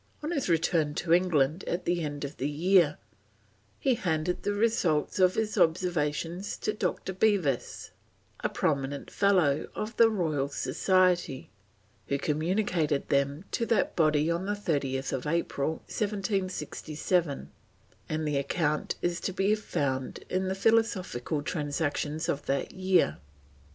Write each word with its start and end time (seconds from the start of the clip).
On 0.23 0.31
his 0.31 0.49
return 0.49 0.95
to 0.95 1.13
England 1.13 1.63
at 1.67 1.85
the 1.85 2.01
end 2.01 2.25
of 2.25 2.37
the 2.37 2.49
year, 2.49 2.97
he 3.79 3.93
handed 3.93 4.41
the 4.41 4.51
results 4.55 5.19
of 5.19 5.35
his 5.35 5.59
observations 5.59 6.57
to 6.57 6.73
Dr. 6.73 7.13
Bevis, 7.13 7.91
a 8.39 8.49
prominent 8.49 9.11
Fellow 9.11 9.67
of 9.75 9.95
the 9.97 10.09
Royal 10.09 10.49
Society, 10.49 11.51
who 12.07 12.17
communicated 12.17 13.09
them 13.09 13.45
to 13.51 13.63
that 13.67 13.95
body 13.95 14.31
on 14.31 14.47
30th 14.47 15.29
April 15.31 15.71
1767, 15.85 17.51
and 18.09 18.27
the 18.27 18.37
account 18.37 18.95
is 19.03 19.19
to 19.21 19.31
be 19.31 19.53
found 19.53 20.25
in 20.31 20.47
the 20.47 20.55
Philosophical 20.55 21.43
Transactions 21.43 22.27
of 22.27 22.47
that 22.47 22.71
year. 22.71 23.19